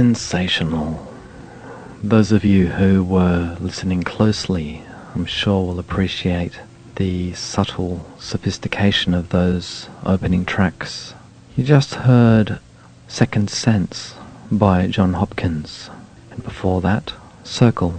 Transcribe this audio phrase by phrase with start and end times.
[0.00, 1.06] sensational.
[2.02, 4.82] Those of you who were listening closely,
[5.14, 6.58] I'm sure will appreciate
[6.96, 11.12] the subtle sophistication of those opening tracks.
[11.54, 12.60] You just heard
[13.08, 14.14] Second Sense
[14.50, 15.90] by Jon Hopkins,
[16.30, 17.12] and before that,
[17.44, 17.92] Circle.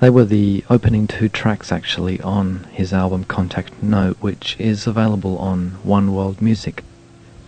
[0.00, 5.36] They were the opening two tracks actually on his album Contact Note, which is available
[5.36, 6.82] on One World Music.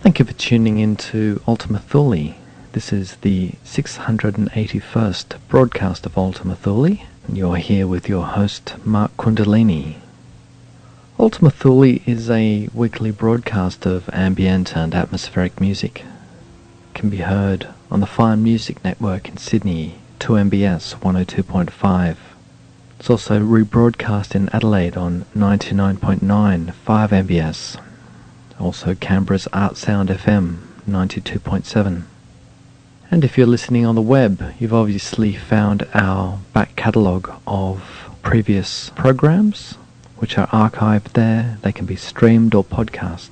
[0.01, 2.35] Thank you for tuning in to Ultima Thule.
[2.77, 6.99] This is the 681st broadcast of Ultima Thule.
[7.27, 9.95] You're here with your host, Mark Kundalini.
[11.19, 16.01] Ultima Thule is a weekly broadcast of ambient and atmospheric music.
[16.01, 22.15] It can be heard on the Fine Music Network in Sydney, 2MBS 102.5.
[22.99, 27.81] It's also rebroadcast in Adelaide on 99.9 5MBS.
[28.59, 30.57] Also Canberra's ArtSound FM
[30.87, 32.03] 92.7.
[33.09, 38.89] And if you're listening on the web, you've obviously found our back catalogue of previous
[38.91, 39.75] programs
[40.17, 41.57] which are archived there.
[41.61, 43.29] They can be streamed or podcast.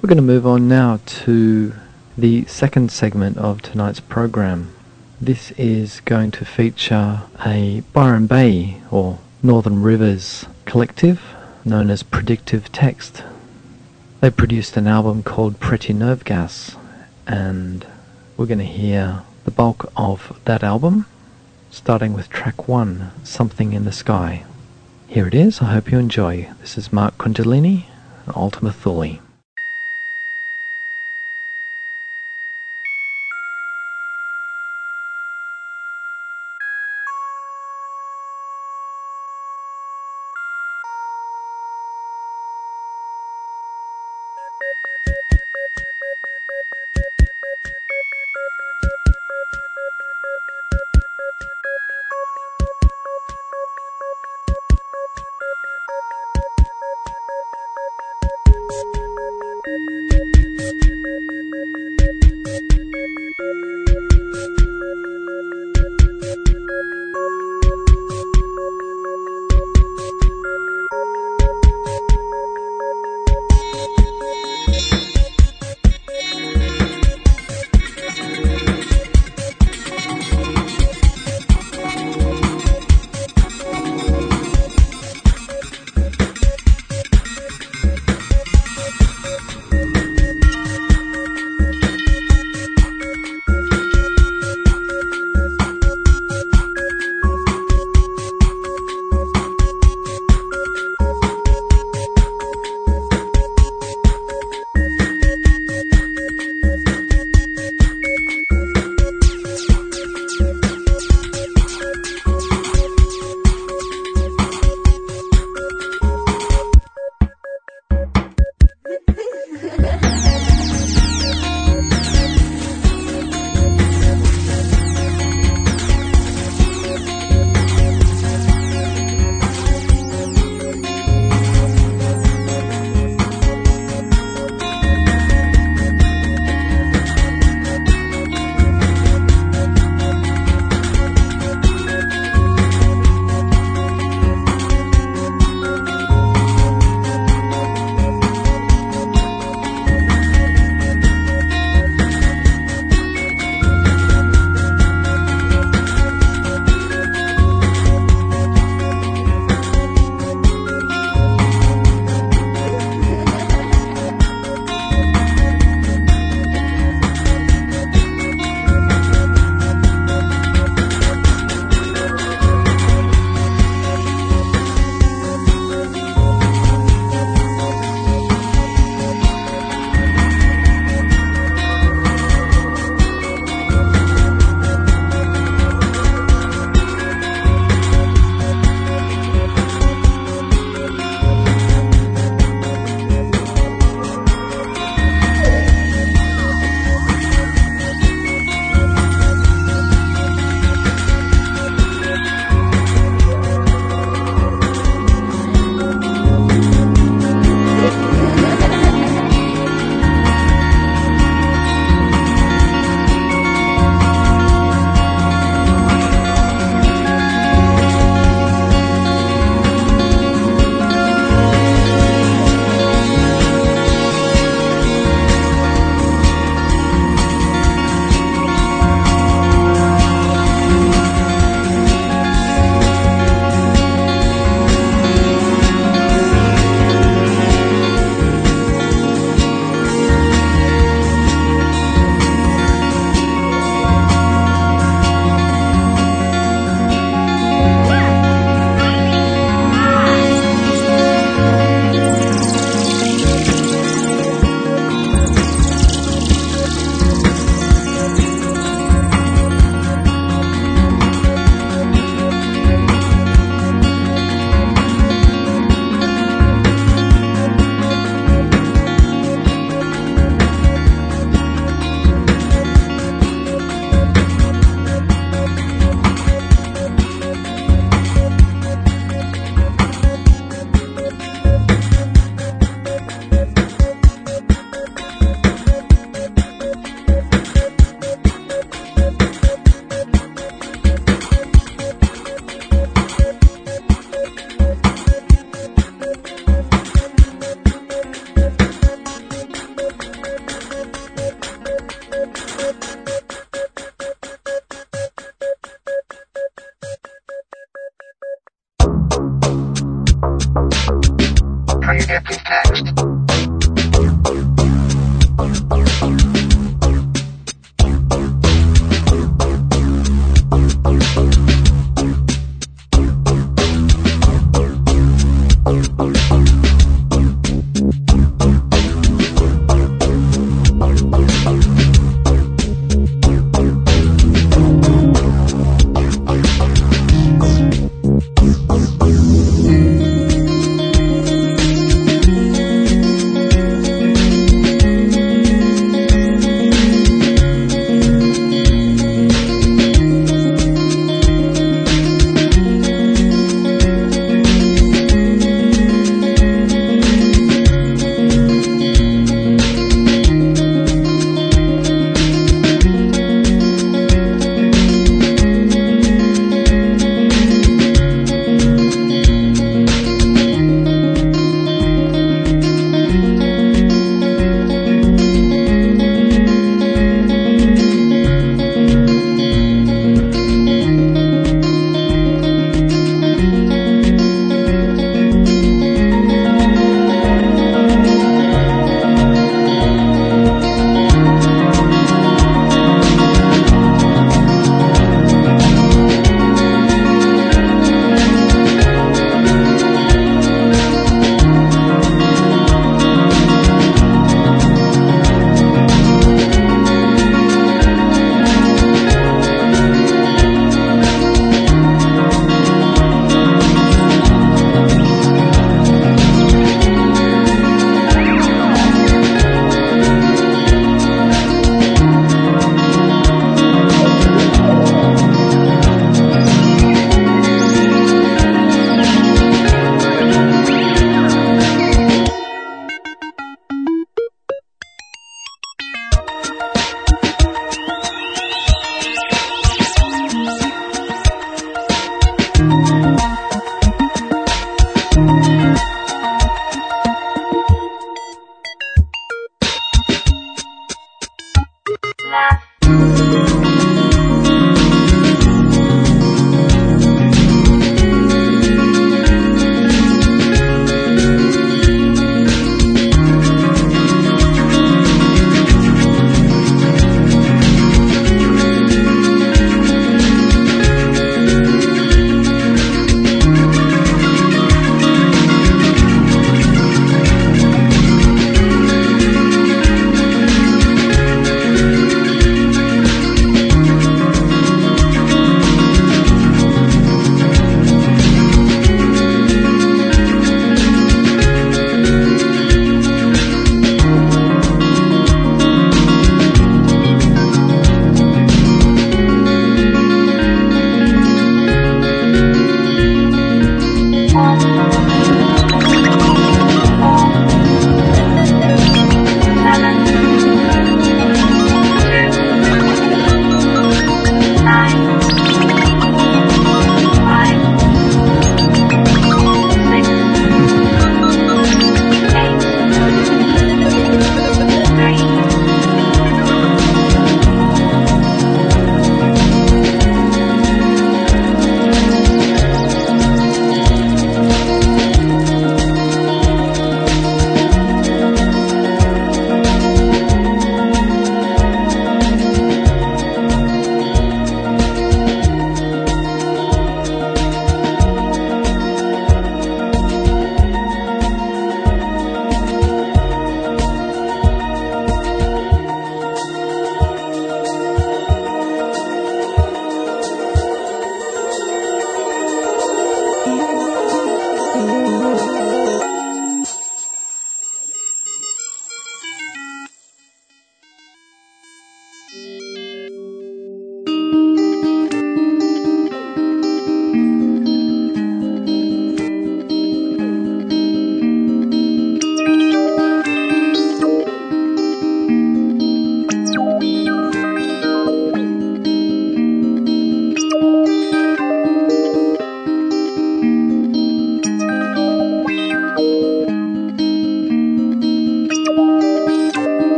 [0.00, 1.74] We're going to move on now to
[2.16, 4.72] the second segment of tonight's program.
[5.20, 11.20] This is going to feature a Byron Bay or Northern Rivers collective
[11.64, 13.24] known as Predictive Text.
[14.20, 16.76] They produced an album called Pretty Nerve Gas,
[17.26, 17.84] and
[18.36, 21.06] we're going to hear the bulk of that album,
[21.70, 24.44] starting with track one, Something in the Sky.
[25.08, 26.48] Here it is, I hope you enjoy.
[26.60, 27.86] This is Mark Kundalini,
[28.34, 29.18] Ultima Thule.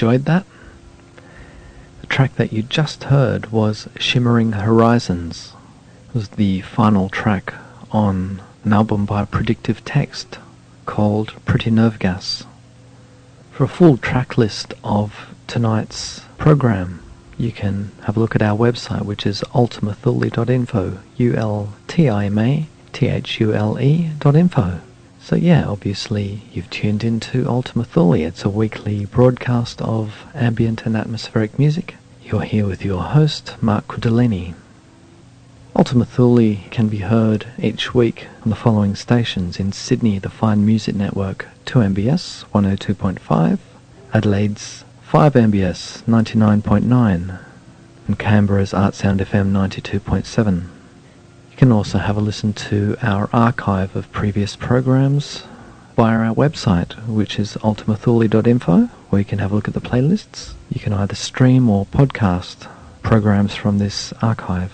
[0.00, 0.46] Enjoyed that.
[2.00, 5.52] The track that you just heard was Shimmering Horizons.
[6.08, 7.52] It was the final track
[7.90, 10.38] on an album by Predictive Text
[10.86, 12.44] called Pretty Nerve Gas.
[13.52, 17.02] For a full track list of tonight's program,
[17.36, 21.70] you can have a look at our website, which is ultimathule.info, U-L-T-I-M-A-T-H-U-L-E
[24.18, 24.80] dot info.
[25.22, 28.14] So yeah, obviously you've tuned into Ultima Thule.
[28.14, 31.96] It's a weekly broadcast of ambient and atmospheric music.
[32.24, 34.54] You're here with your host, Mark Kundalini.
[35.76, 40.66] Ultima Thule can be heard each week on the following stations in Sydney, the Fine
[40.66, 43.58] Music Network 2MBS 102.5,
[44.12, 47.38] Adelaide's 5MBS 99.9,
[48.08, 50.79] and Canberra's ArtSound FM 92.7.
[51.60, 55.42] You can also have a listen to our archive of previous programs
[55.94, 60.54] via our website, which is ultimathule.info, where you can have a look at the playlists.
[60.70, 62.66] You can either stream or podcast
[63.02, 64.72] programs from this archive.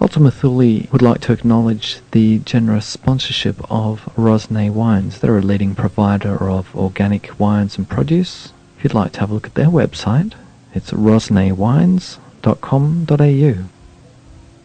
[0.00, 5.18] Ultima Thule would like to acknowledge the generous sponsorship of Rosnay Wines.
[5.18, 8.52] They're a leading provider of organic wines and produce.
[8.78, 10.34] If you'd like to have a look at their website,
[10.72, 13.73] it's rosnaywines.com.au.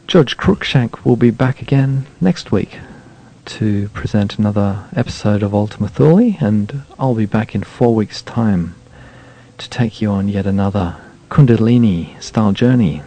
[0.09, 2.79] George Cruikshank will be back again next week
[3.45, 8.73] to present another episode of Ultima Thule, and I'll be back in four weeks' time
[9.59, 10.97] to take you on yet another
[11.29, 13.03] Kundalini style journey.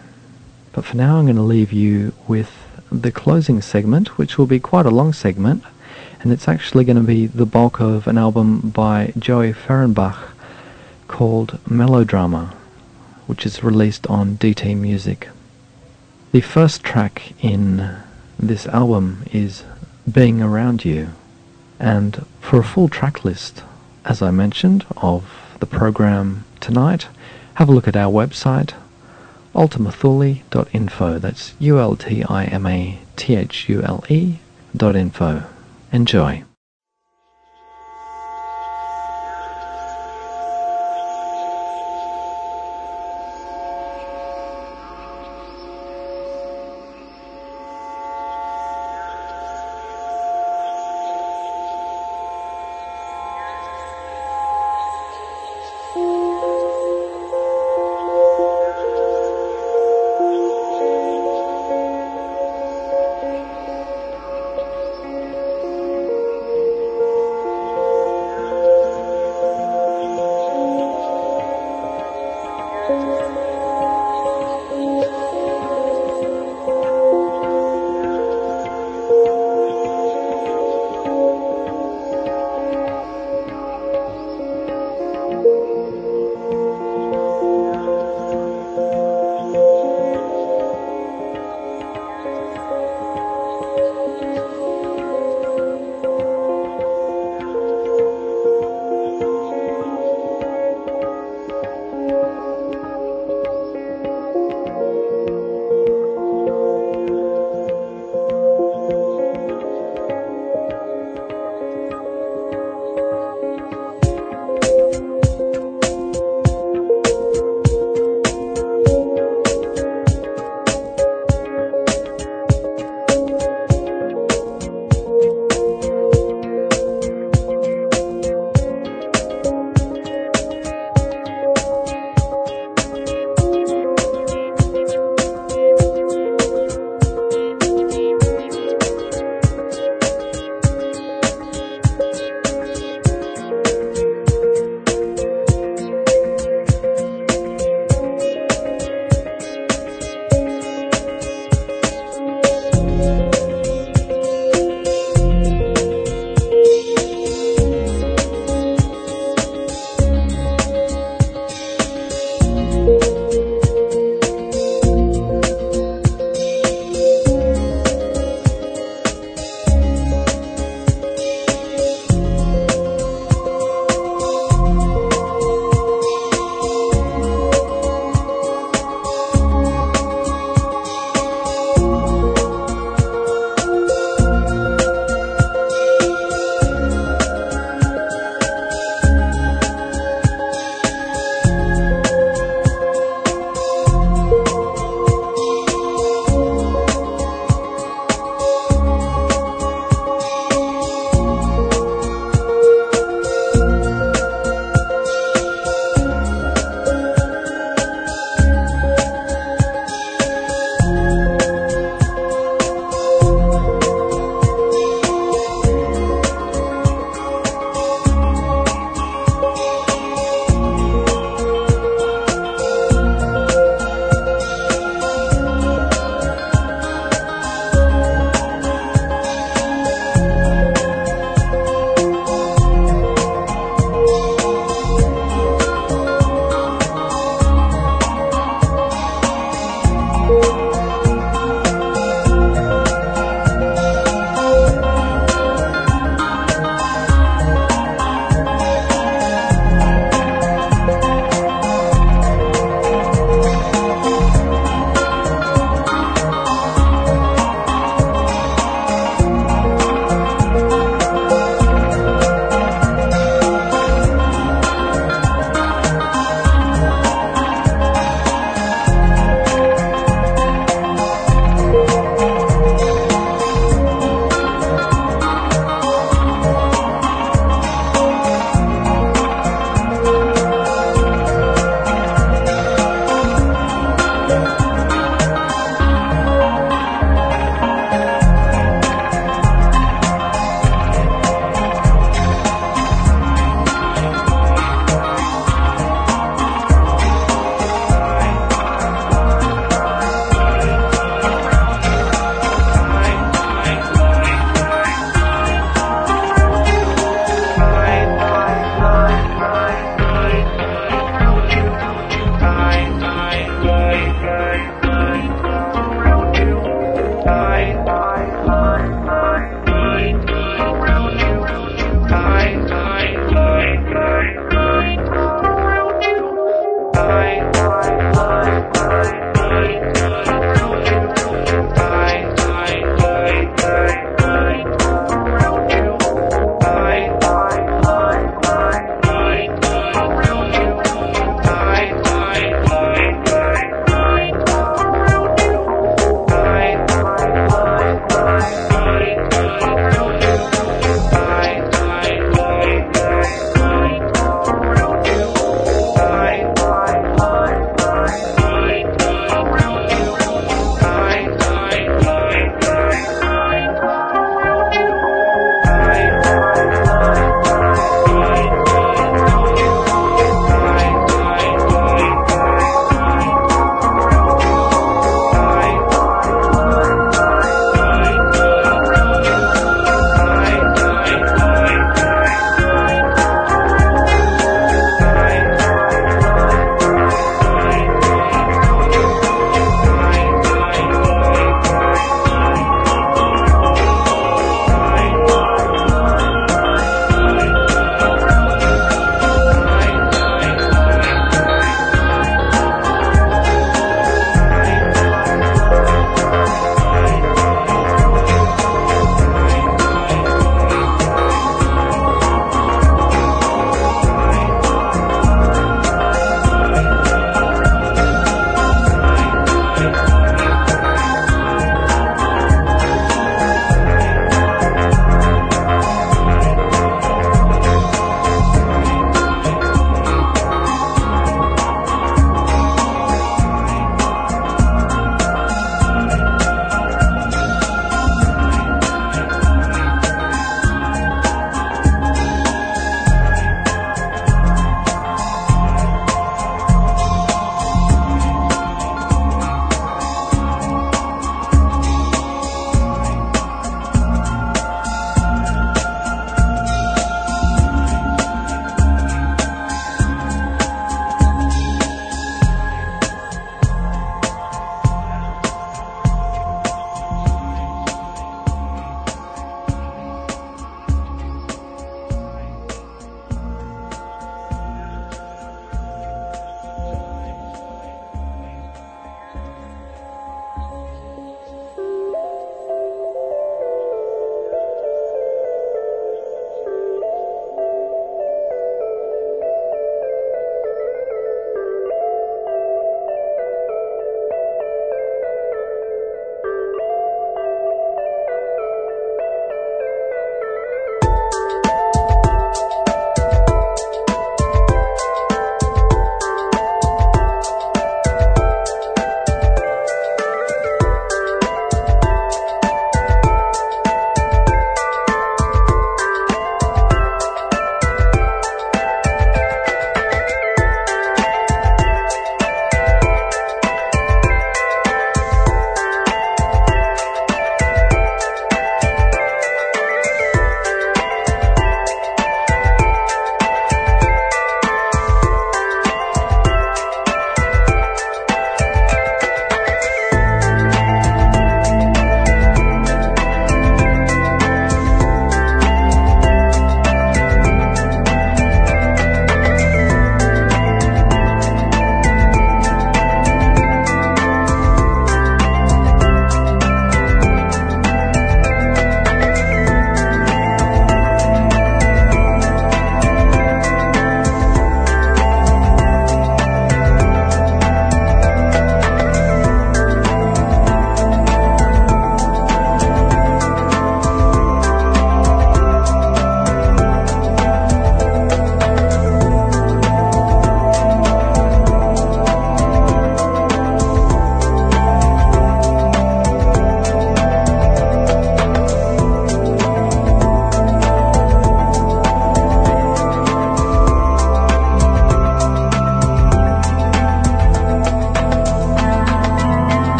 [0.73, 2.53] But for now, I'm going to leave you with
[2.93, 5.65] the closing segment, which will be quite a long segment,
[6.21, 10.21] and it's actually going to be the bulk of an album by Joey Fehrenbach
[11.09, 12.55] called Melodrama,
[13.27, 15.31] which is released on DT Music.
[16.33, 17.95] The first track in
[18.39, 19.65] this album is
[20.11, 21.11] Being Around You,
[21.79, 23.63] and for a full track list,
[24.07, 25.25] as I mentioned, of
[25.61, 27.09] the program tonight,
[27.57, 28.73] have a look at our website
[29.55, 31.19] ultimathule.info.
[31.19, 32.19] That's U-L-T-I-M-A-T-H-U-L-E
[34.75, 35.43] dot info.
[35.93, 36.45] Enjoy.